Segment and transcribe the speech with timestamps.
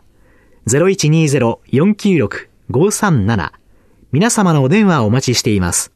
[0.66, 3.52] 0120-496-537
[4.12, 5.90] 皆様のお電話をお待ちしています。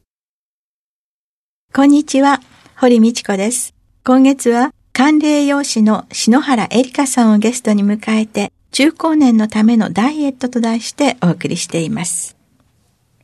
[1.73, 2.41] こんにちは、
[2.77, 3.73] 堀道子です。
[4.03, 12.36] 今月は管理栄養士の篠原恵里香さんをゲストに迎えて、中高年のためのダイエットと題してお送りしています。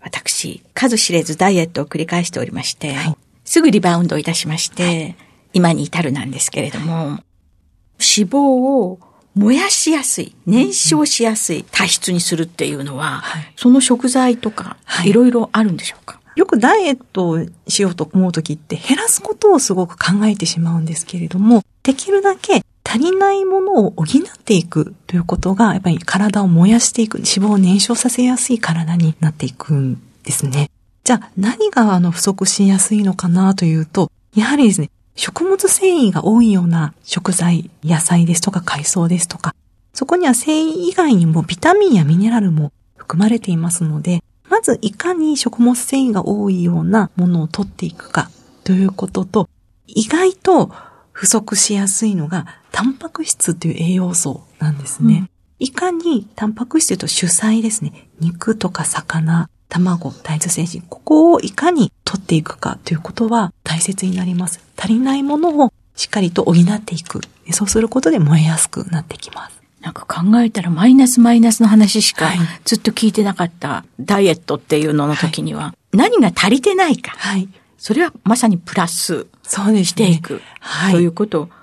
[0.03, 5.15] 私、数知れずダイエットを繰り返しておりまして、はい、すぐリバウンドいたしまして、はい、
[5.53, 8.99] 今に至るなんですけれども、脂肪を
[9.35, 15.13] 燃やしやすい、燃焼しやすい体質にするっていうのは、はい、その食材とか、い。
[15.13, 16.19] ろいろあるんでしょうか？
[16.35, 22.63] よくダイエットをしようと思うときって減らすことをすごく考えてしまうんですけれども、できるだけ
[22.93, 24.07] 足りないものを補っ
[24.45, 30.69] ていくということが、やっぱり体を燃やしていく、脂肪を燃焼させやすい体になっていくんですね。
[31.03, 39.55] じゃあ何があの不足しやすいのかなというと、やはりですね、食物繊維が多いような食材、野菜ですとか海藻ですとか、
[39.91, 48.29] そこには繊維以外にもビタミンやミネラルも含まれていますので、まずいかに食物繊維が多いようなものを取っていくか
[48.63, 49.49] ということと、
[49.87, 50.71] 意外と
[51.13, 55.29] 不足しやすいのがタンパク質という栄養素なんですね。
[55.59, 64.59] うん、いかにタンパク質と主菜ですね、肉とか魚、卵、大豆製品、ここをいかに取っていくかということは大切になります。
[64.75, 67.21] 足りないものをしっかりと補っていく。
[67.51, 69.61] そうすることで燃えやすくなってきます。
[69.81, 72.31] なんか考えたらマイナスマイナスの話しか
[72.63, 77.11] ずっと聞いてなかったダイエットっていうのの時には、何が足りてないか。
[77.17, 77.49] はい。
[77.77, 81.53] それはまさにプラスしていく、はい、ということを考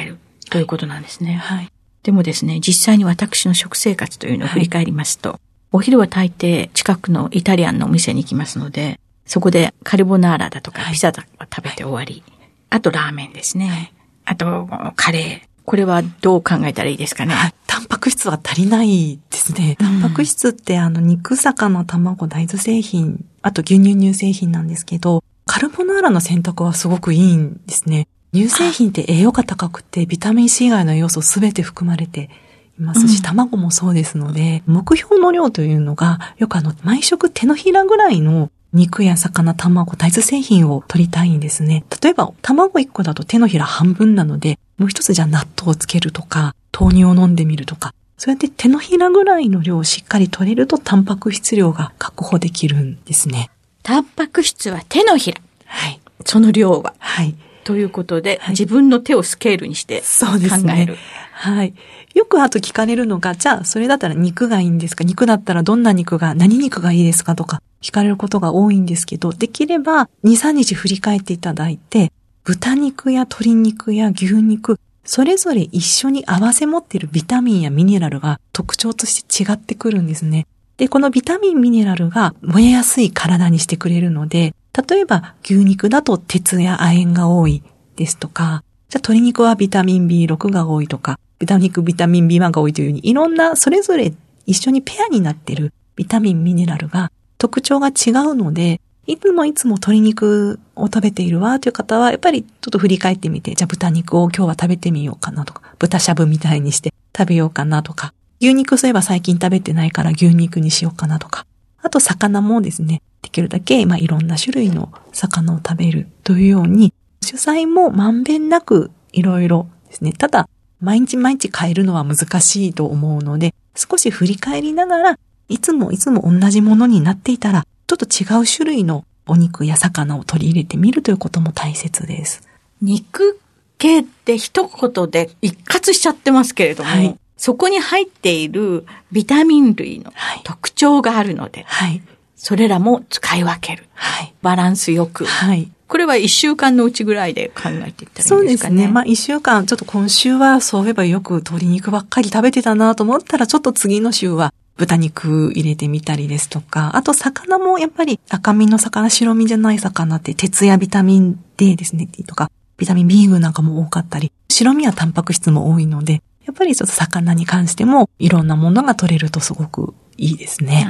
[0.00, 0.18] える
[0.50, 1.34] ということなんですね。
[1.34, 1.68] はい。
[2.02, 5.38] でもですね、実際に私の食生活というのを振り返りますと、はい、
[5.72, 12.24] お昼は大抵近くのイタリアンのお店に行きますので、そこでカルボナーラだとかピザだとか食べて終わり、
[12.70, 13.92] あとラーメンですね。
[14.24, 15.48] あとカレー。
[15.64, 17.34] これはどう考えたらいいですかね？
[17.68, 19.76] タンパク質は足りないですね。
[19.78, 28.06] タンパク質ってあの肉、魚、卵、大豆製品、あと牛乳乳製品なんですけど、カルボナーラの選択はすごくいいんですね。
[28.34, 32.30] 乳製品って栄養価高くて、ビタミン C 以外の要素すべて含まれて
[32.78, 41.84] いますし、うん、卵もそうですので、目標の量というのが、よくあの、毎食手のひらぐらいの肉や魚、卵、大豆製品を取りたいんですね。
[42.02, 53.50] 例えば、卵1個だと手のひら半分なので、もう一つじゃ納豆をつけるとか、豆乳を飲んでみるとか、そうやって手のひらぐらいの量をしっかり取れると、タンパク質量が確保できるんですね。
[53.82, 55.40] タンパク質は手のひら。
[55.66, 56.00] はい。
[56.24, 56.94] その量は。
[56.98, 57.34] はい。
[57.64, 60.96] ということで、はい、自分の手をスケールにして考える。
[61.32, 61.74] はい。
[62.14, 65.04] よくあと聞かれるのが、じゃあそれだったら肉がいいんですか？
[65.04, 72.12] 肉だったらどんな肉が、何肉がいいですかとか聞かれることが多いんですけど、できれば2、3日振り返っていただいて、
[72.44, 80.46] 豚肉や鶏肉や牛肉、それぞれ一緒に合わせ持っているビタミンやミネラルが特徴として違ってくるんですね。
[80.82, 84.52] で、このビタミン、ミネラルが燃えやすい体にしてくれるので、
[84.88, 87.62] 例えば牛肉だと鉄や亜鉛が多い
[87.94, 94.12] ですとか、じゃあ鶏肉はビタミン B6 が多いとか、豚肉ビタミン B1 が多いというように、いろんなそれぞれ
[94.44, 108.12] 一緒にペアになってるビタミン、ミネラルが特徴が違うので、いつもいつも鶏肉を食べているわという方は、やっぱりちょっと振り返ってみて、じゃあ豚肉を今日は食べてみようかなとか、豚しゃぶみたいにして食べようかなとか、
[108.42, 111.46] 牛肉そういえば最近食べてないから牛肉にしようかなとか、
[111.80, 116.92] あと魚もですね、できるだけ、まあ、いろんな種類の魚を食べるというように、
[117.22, 120.12] 主菜もまんべんなくいろいろですね。
[120.12, 120.48] ただ、
[120.80, 125.18] 毎日毎日変えるのは難しいと思うので、少し振り返りながら、
[125.48, 132.42] いつもいつも同じものになっていたら、ちょっと違う種類のお肉や魚を取り入れてみるということも大切です。
[132.80, 133.38] 肉
[133.78, 140.12] 系って一言で一括しちゃってますけれども、はい、そこに入っているビタミン類の
[140.44, 142.00] 特徴があるので、はい、
[142.36, 143.88] それらも使い分ける。
[143.94, 145.24] はい、バランスよく。
[145.24, 148.22] はい、これは一週間のうちぐらいで考えていったらいいですかね。
[148.22, 148.86] そうですね。
[148.86, 170.86] まあ一週間、ちょっと今週はそういえばよく鶏肉ばっかり食べてたなと思ったら、ちょっと次の週は豚肉入れてみたりですとか、あと魚もやっぱり赤身の魚、白身じゃない魚って鉄やビタミン D ですね、とか、ビタミン B 群なんかも多かったり、白身はタンパク質も多いので、やっぱりちょっと魚に関してもいろんなものが取れるとすごくいいですね。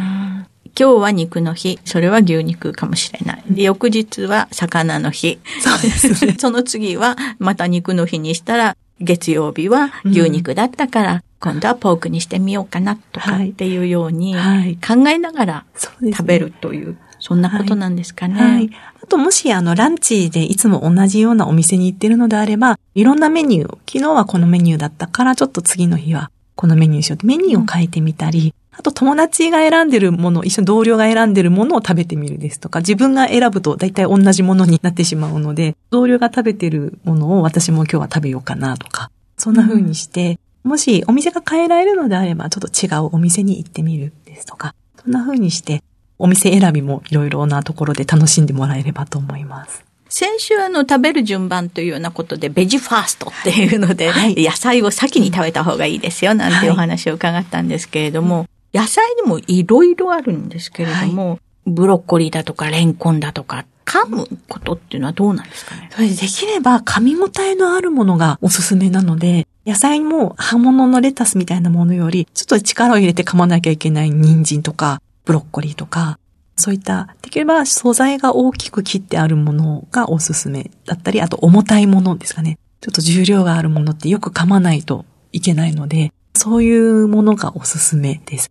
[0.78, 1.78] 今日は肉の日。
[1.84, 3.42] それは牛肉かもしれない。
[3.50, 5.38] で、翌日は魚の日。
[5.60, 6.36] そうですね。
[6.40, 18.34] その次はまた肉の日にしたら、月曜日は牛肉だったから、うん、今度はポークにしてみようかなとかっていうように、考えながら食べるという、そんなことなんですかね。
[18.40, 18.70] はい。
[19.02, 45.82] あともしあのランチでいつも同じようなお店に行ってるのであれば、いろんなメニュー、昨日はこのメニューだったから、ちょっと次の日はこのメニューしようってメニューを変えてみたり、あと友達が選んでるもの、一緒に同僚が選んでるものを食べてみるですとか、自分が選ぶと大体同じものになってしまうので、同僚が食べてるものを私も今日は食べようかなとか、そんな風にして、もしお店が変えられるのであれば、ちょっと違うお店に行ってみるですとか、そんな風にして、
[46.18, 49.84] お店選びもいろいろなところで楽しんでもらえればと思います。
[50.08, 65.90] 先週あの食べる順番というようなことでベジファーストっていうので、はい、野菜を先に食べた方がいいですよなんてお話を伺ったんですけれども、はい野菜にもいろいろあるんですけれども、はい、ブロッコリーだとかレンコンだとか、噛むことっていうのはどうなんですかね？
[65.92, 76.18] それできれば噛み応えのあるものがおすすめなので、野菜も葉物のレタスみたいなものより、ちょっと力を入れて噛まなきゃいけない人参とか、ブロッコリーとか、
[76.56, 82.58] そういった、できれば素材が大きく切ってあるものがおすすめだったり、あと重たいものですかね。
[82.80, 88.50] ちょっと重量があるものってよく噛まないといけないので、そういうものがおすすめです。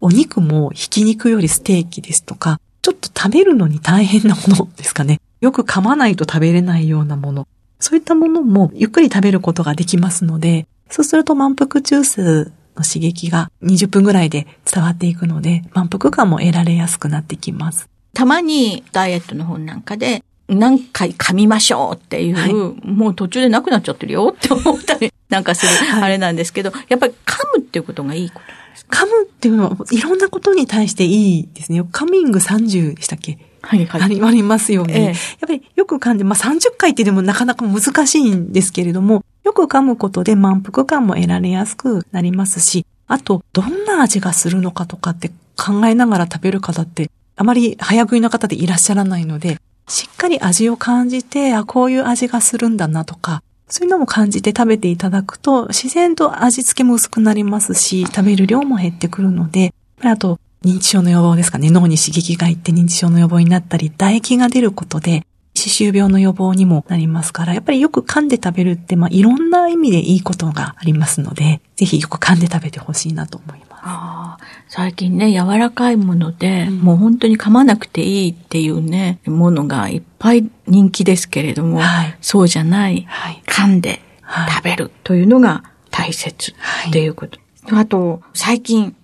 [0.00, 5.20] お肉もひき肉よりステーキですとか、ちょっと食べるのに大変なものですかね。
[5.40, 7.48] よく噛まないと食べれないようなもの。
[7.80, 17.88] そういったものもゆっくり食べることができますので、そうすると満腹中枢の刺激が20分ぐらいで伝わっていくので、満腹感も得られやすくなってきます。
[18.14, 31.82] たまにダイエットの本なんかで、何回噛みましょうっていう、はい、もう途中でなくなっちゃってるよって思ったり なんかする、あれなんですけど、やっぱり噛むっていうことがいいこと噛むっていうのは、いろんなことに対していいですね。
[31.90, 33.38] カミング30でしたっけ？
[33.62, 34.22] はいはい。
[34.22, 34.94] ありますよね。
[34.94, 61.70] ええ、やっぱりよく噛んで、まあ、30回ってでもなかなか難しいんですけれども、よく噛むことで満腹感も得られやすくなりますし、あと、どんな味がするのかとかって考えながら食べる方って、あまり早食いの方でいらっしゃらないので、しっかり味を感じて、あ、こういう味がするんだなとか、そういうのも感じて食べていただくと、自然と味付けも薄くなりますし、食べる量も減ってくるので、あと、認知症の予防ですかね。
[61.70, 65.24] 脳に刺激がいって認知症の予防になったり、唾液が出ることで、
[65.56, 73.66] 歯周病の予防にもなりますから、やっぱりよく噛んで食べるって、まあ、いろんな意味でいいことがありますので、ぜひよく噛んで食べてほしいなと思います。
[73.88, 74.38] あ
[74.68, 84.00] 最近ね、柔らかいもので、うん、もう本当に噛まなくていいっていうね、ものがいっぱい人気ですけれども、はい、そうじゃない、はい、噛んで
[84.48, 86.54] 食べるというのが大切
[86.88, 87.38] っていうこと。
[87.66, 88.96] はい、あと、最近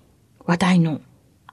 [0.44, 1.00] 話題の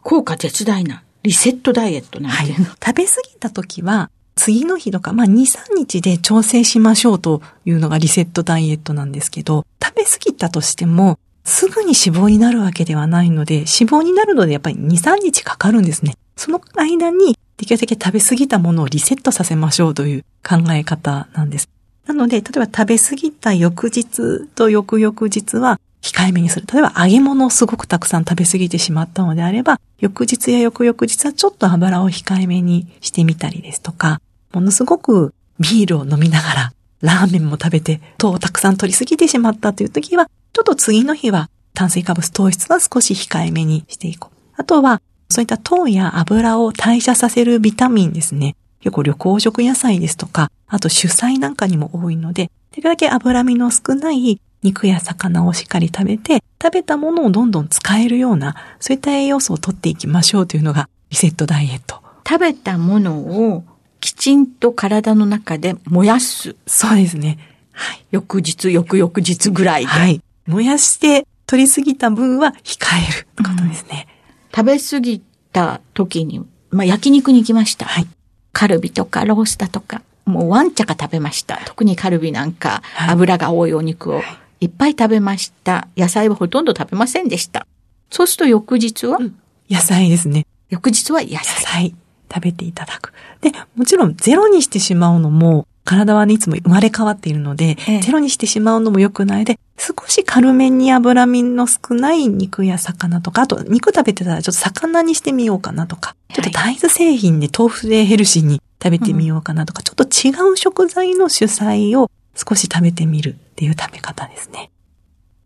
[0.01, 2.65] 効果絶大なリセットダイエットなんていうの。
[2.65, 16.15] 食べ過ぎた時は、次の日とか、まあ2、3日で調整しましょうというのがリセットダイエットなんですけど、食べ過ぎたとしても、すぐに脂肪になるわけではないので、脂肪になるのでやっぱり2、3日かかるんですね。
[16.37, 21.67] その間にできるだけ食べ過ぎたものをリセットさせましょうという考え方なんです。
[22.07, 26.65] なので、例えば食べ過ぎた翌日と翌々日は控えめにする。
[26.71, 44.37] 例えば揚げ物をすごくたくさん食べ過ぎてしまったのであれば、翌日や翌々日はちょっと油を控えめにしてみたりですとか、ものすごくビールを飲みながら、ラーメンも食べて糖をたくさん取りすぎてしまったという時は、ちょっと次の日は炭水化物糖質は少し控えめにしていこう。
[44.57, 48.55] あとは、そういった糖や油を代謝させるビタミンですね。
[48.81, 62.01] 結構旅行食野菜ですとか、あと主菜なんかにも多いので、できるだけ脂身の少ない肉や魚をしっかり食べて、食べたものをどんどん使えるような、そういった栄養素を取っていきましょうというのがリセットダイエット。
[62.27, 63.63] 食べたものを
[63.99, 66.55] きちんと体の中で燃やす。
[66.67, 67.37] そうですね。
[67.71, 68.05] はい。
[68.11, 69.87] 翌日、翌々日ぐらいで。
[69.87, 70.21] はい。
[70.47, 74.07] 燃やして取りすぎた分は控えることですね。
[74.51, 77.85] うん、食べ過ぎた時に、まあ、焼肉に行きました。
[77.85, 78.07] はい。
[78.51, 81.59] カルビとかロースタとか、もうワンチャカ食べました。
[81.65, 84.21] 特にカルビなんか、油が多いお肉を
[84.59, 85.87] いっぱい食べました。
[85.95, 87.65] 野菜はほとんど食べませんでした。
[88.11, 89.35] そうすると翌日は、うん、
[89.69, 90.45] 野菜ですね。
[90.69, 91.35] 翌日は野菜。
[91.37, 91.95] 野菜
[92.31, 93.13] 食べていただく。
[93.41, 114.69] で、もちろんゼロにしてしまうのも、体はね、いつも生まれ変わっているので、ええ、ゼロにしてしまうのも良くないで、少し軽めに脂身の少ない肉や魚とか、あと肉食べてたらちょっと魚にしてみようかなとか、ちょっと大豆製品で豆腐でヘルシーに食べてみようかなとか、うん、ちょっと違う食材の主菜を少し食べてみるっていう食べ方ですね。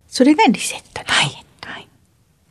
[0.07, 1.69] それがリセットダイエット。
[1.69, 1.87] はい。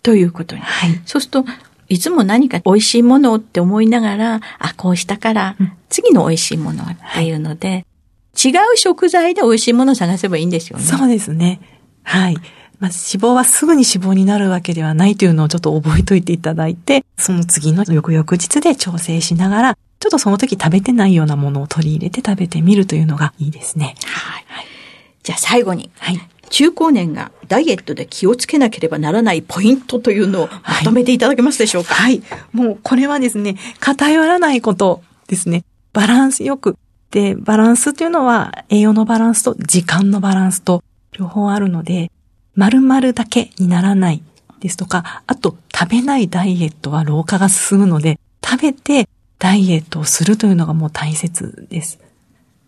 [0.03, 0.63] ということに。
[0.63, 1.01] はい。
[1.05, 1.45] そうすると、
[1.93, 5.57] いつも何か美味しいものをって思いながら、あ、こうしたから、
[5.91, 7.85] 次の美味しいものっていうので、
[8.43, 10.85] 違う食材で美味しいものを探せばいいんですよね。
[10.85, 11.61] そうですね。
[12.03, 12.37] はい。
[12.81, 23.95] まあ、脂肪はすぐに脂肪になるわけではないというのをちょっと覚えといていただいて、その次の翌々日で調整しながら、ちょっとその時食べてないようなものを取り入れて食べてみるというのがいいですね。
[24.07, 24.45] はい。
[25.23, 26.21] じゃあ最後に、はい、
[26.53, 32.41] 中高年がダイエットで気をつけなければならないポイントというのをまとめていただけますでしょうか、はい、はい。
[32.53, 35.65] もうこれはですね、偏らないことですね。
[35.95, 36.77] バランスよく。
[37.11, 42.11] で、バランスっていうのは栄養のバランスと時間のバランスと両方あるので、
[42.55, 44.23] 丸々だけにならない
[44.61, 51.99] ですとか、あと食べないダイエットは老化が進むので、食べてダイエットをするというのがもう大切です。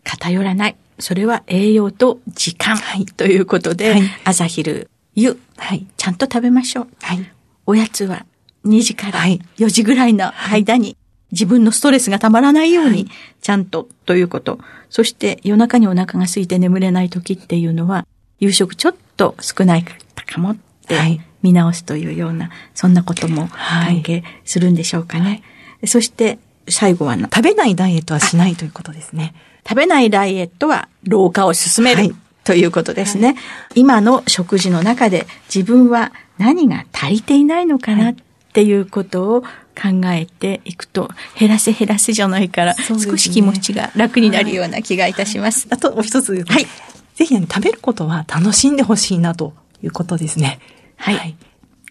[0.05, 0.77] 偏らない。
[0.99, 2.77] それは栄養と時間。
[2.77, 6.89] はい、ということで、はい、朝昼夕、はい、ちゃんと食べましょう。
[7.03, 7.33] はい、
[7.67, 8.27] おやつは
[8.65, 10.97] 2時から4時ぐらいの間に、
[11.33, 13.09] 自分のストレスがたまらないように、
[13.41, 14.59] ちゃんとということ。
[14.89, 18.07] そして夜中にお腹が空いて眠れない時っていうのは、
[18.39, 25.43] 夕食ちょっと少ないかもって見直すというような、そんなことも関係するんでしょうかね。
[25.87, 29.35] そして最後は食べないダイエットはしないということですね。
[29.67, 33.37] 食べないダイエットは老化を進める、はい、ということですね、はい、
[33.77, 38.15] 今の食事の中で自分は何が足りていないのかなっ
[38.53, 45.67] ていうことを考えていくと、減らせ減らせじゃないから、少し気持ちが楽になるような気がいたします。
[45.71, 46.67] あともう一つ、はい。
[47.15, 49.53] ぜひ、ね、食べることは楽しんでほしいなと
[49.83, 50.61] いうことですね。
[50.97, 51.37] はい。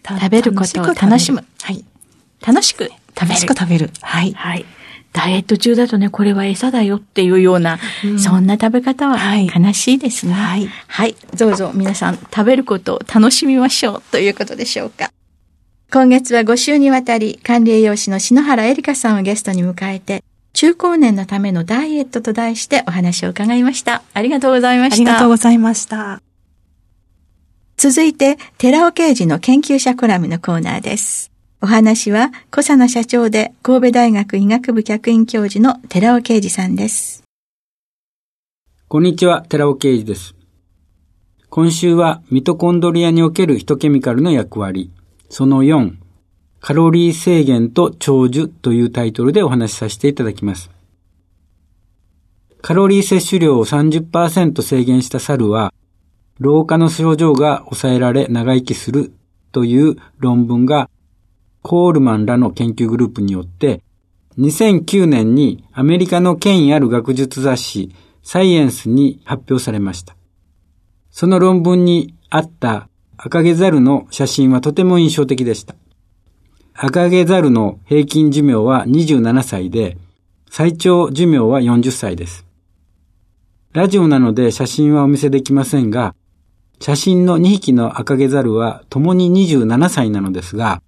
[0.06, 1.44] 食べることを楽しむ。
[1.62, 1.84] はい。
[2.46, 3.00] 楽しく食べる。
[3.16, 3.90] 楽しく食べる。
[4.00, 4.32] はい。
[4.32, 4.64] はい。
[5.14, 10.32] ダイエット中だとね、これは餌だよっていうような、うん、そんな食べ方は悲しいですね。
[10.32, 10.66] はい。
[10.88, 11.14] はい。
[11.38, 15.10] どうぞ皆さん食べることを楽しみましょうということでしょうか。
[15.92, 24.02] 今月は5週にわたり管理栄養士の篠原恵里香さんをゲストに迎えて、中高年のためのダイエットと題してお話を伺いました。
[24.14, 24.96] ありがとうございました。
[24.96, 26.20] ありがとうございました。
[27.76, 31.33] 続いて、寺尾刑事の研究者コラムのコーナーです。
[31.64, 37.24] お話は、小佐野社長で神戸大学医学部客員教授の寺尾啓二さんです。
[38.86, 40.34] こんにちは、寺尾啓二です。
[41.48, 44.90] 今週はミトコンドリアにおけるヒトケミカルの役割、
[45.30, 45.94] その4、
[46.60, 50.70] カロリー制限と長寿というタイトルでお話しさせていただきます。
[52.60, 55.72] カロリー摂取量を30%制限した猿は、
[56.38, 59.14] 老化の症状が抑えられ長生きする
[59.50, 60.90] という論文が
[61.64, 63.82] コールマンらの研究グループによって、
[64.38, 67.90] 2009年にアメリカの権威ある学術雑誌
[68.22, 70.14] サイエンスに発表されました。
[71.10, 75.74] その論文にあった赤毛ザルの写真はとても印象的でした。
[76.74, 79.96] 赤毛ザルの平均寿命は27歳で、
[80.50, 82.44] 最長寿命は40歳です。
[83.72, 86.14] ラジオなので写真はお見せできませんが、
[86.78, 90.82] 写真の2匹の赤毛ザルは共に27歳なのですが、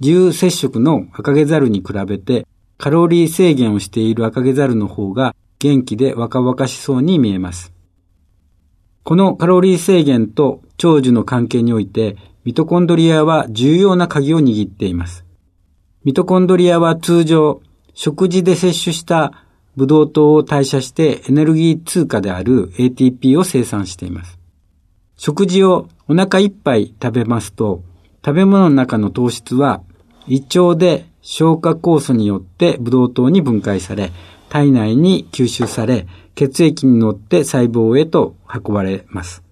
[0.00, 2.46] 重接触の赤毛ザルに比べて
[2.78, 7.74] カロリー制限をしている赤毛ザルの方が元気で若々しそうに見えます。
[9.04, 15.26] このカロリー制限と長寿の関係においてミトコンドリアは重要な鍵を握っています。
[16.04, 17.60] ミトコンドリアは通常
[17.92, 19.44] 食事で摂取した
[19.76, 24.38] ブドウ糖を代謝してエネルギー通貨である ATP を生産しています。
[25.16, 27.82] 食事をお腹いっぱい食べますと
[28.24, 29.82] 食べ物の中の糖質は
[30.30, 34.12] 胃腸で消化酵素によってブドウ糖に分解され、
[34.48, 36.06] 体内に吸収され、
[36.36, 39.42] 血液に乗って細胞へと運ばれます。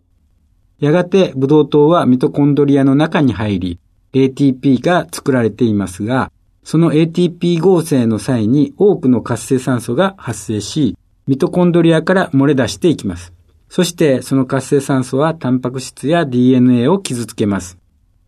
[0.79, 3.81] やがてブドウ糖はミトコンドリアの中に入り、
[4.13, 6.31] ATP が作られていますが、
[6.63, 13.33] その ATP 合成の際に多くの活性酸素が発生し、ミトコンドリアから漏れ出していきます。
[13.69, 17.79] そしてその活性酸素はタンパク質や DNA を傷つけます。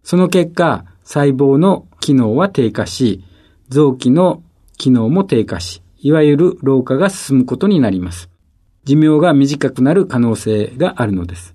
[0.03, 3.25] その結果、細胞の機能は低下し、
[3.69, 4.43] 臓器の
[4.79, 8.31] 機能も低下し、いわゆる老化が進むことになります。
[8.85, 11.55] 寿命が短くなる可能性があるのです。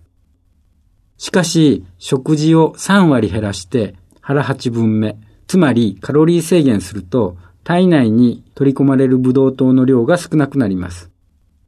[1.17, 11.11] しかし、食事を3割減らして腹8分目、つまりカロリー制限すると体内に取り込まれるブドウ糖の量が少なくなります。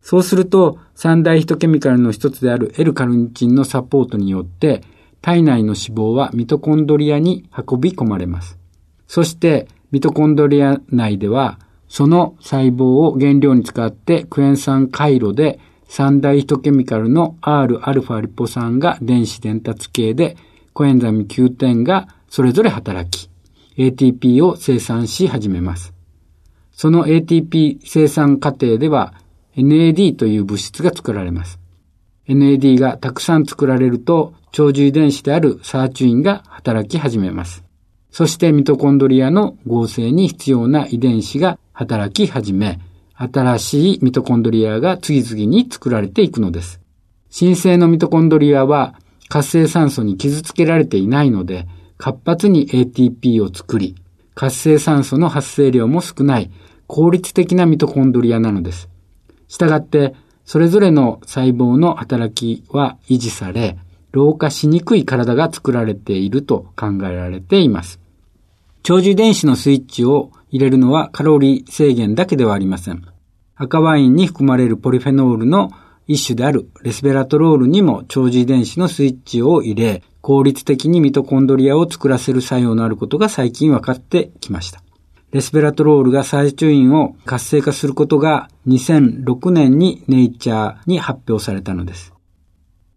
[0.01, 4.84] そうすると、三大ヒトケミカルの一つである L カルニチンのサポートによって、
[5.27, 8.57] 体内の脂肪はミトコンドリアに運び込まれます。
[9.07, 20.38] そして、ミトコンドリア内では、その細胞を原料に使ってクエン酸回路で三大ヒトケミカルの Rα リポ酸が電子伝達系で
[20.72, 23.29] コエンザミ Q10 がそれぞれ働き、
[23.75, 25.93] ATP を生産し始めます。
[26.72, 29.13] その ATP 生産過程では
[29.57, 31.60] NAD という物質が作られます。
[32.27, 37.63] NAD がたくさん作られると、長寿遺伝子であるサーチュインが働き始めます。
[38.12, 42.79] そしてミトコンドリアの合成に必要な遺伝子が働き始め、
[43.15, 46.81] 新しいミトコンドリアが次々に作られていくのです。
[47.29, 48.96] 新生のミトコンドリアは
[49.29, 51.67] 活性酸素に傷つけられていないので、
[51.98, 53.96] 活発に ATP を作り、
[54.36, 56.51] 活性酸素の発生量も少ない
[56.86, 58.89] 効率的なミトコンドリアなのです。
[59.48, 60.13] したがって、
[60.48, 63.77] それぞれの細胞の働きは維持され、
[64.13, 68.00] 老化しにくい体が作られていると考えられています。
[68.82, 73.04] 長寿遺伝子のスイッチを入れるのはカロリー制限だけではありません。
[73.58, 75.70] 赤ワインに含まれるポリフェノールの
[76.08, 84.82] 一種であるレスベラトロールにも長寿遺伝子のスイッチを入れ、効率的にミトコンドリアを作らせる作用のあることが最近分かってきました。
[85.31, 92.13] レスベラトロールがサイチュインを活性化することが2006年にネイチャーに発表されたのです。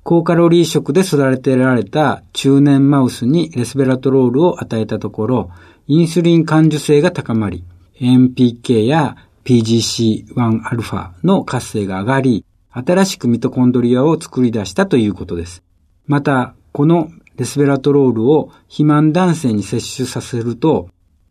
[0.05, 5.51] 高カロリー食で育てられた中年マウスにレスベラトロールを与えたところ、
[5.89, 7.65] インスリン感受性が高まり、
[8.01, 15.63] AMPK や PGC1α の活性が上がり、新しくミトコンドリアを作り出したということです。
[16.07, 20.89] また、このレスベラトロールを肥満男性に摂取させると、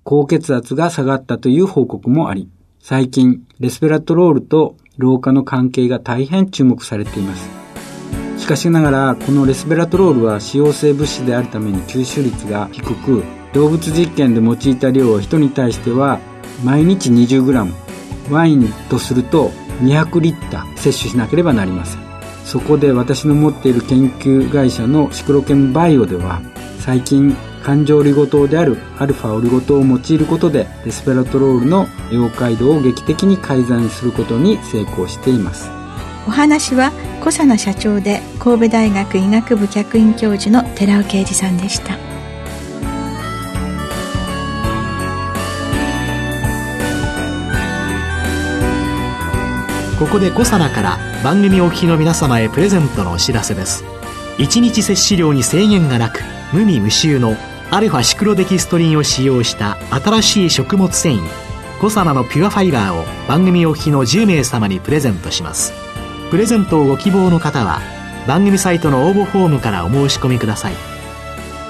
[0.09, 2.49] 高血圧が下がったという報告もあり、
[2.81, 7.47] 最近、レスベラトロールと老化の関係が大変注目されています。
[8.39, 16.19] しかしながら、このレスベラトロールは使用性物質であるために吸収率が低く、動物実験で用いた量は人に対しては
[16.63, 17.71] 毎日 20g、
[18.31, 19.49] ワインとすると
[19.83, 22.01] 200リッター摂取しなければなりません。
[22.45, 26.41] そこで私の持っている研究会社のシクロケンバイオでは、
[26.79, 35.69] 最近環状オリゴ糖であるアルファオリゴ糖を用いることでレスペラトロールの溶解度を劇的に改ざんすることに成功しています。
[36.27, 41.97] お話は小佐奈社長で神戸大学医学部客員教授の寺尾啓二さんでした。
[49.97, 53.83] ここで小佐奈から番組お聞きの皆様へプレゼントのお知らせです。
[54.37, 57.35] 1日摂取量に制限がなく無味無臭の
[57.71, 65.71] アルファシクロデキストリンを使用した新しい食物繊維コサナのピュアファイバーを番組お聞きの10名様にプレゼントします。
[66.29, 67.79] プレゼントをご希望の方は
[68.27, 70.73] 番組サイトの応募フォームからお申し込みください。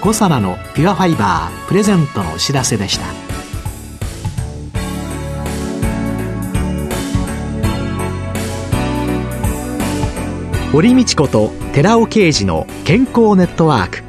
[0.01, 3.05] コサナのピュアファイバープレゼントのお知らせでした。
[10.71, 14.08] 堀道子と寺尾啓二の健康ネットワーク。